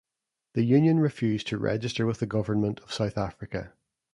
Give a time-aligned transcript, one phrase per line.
[0.55, 3.73] The union refused to register with the Government of South Africa.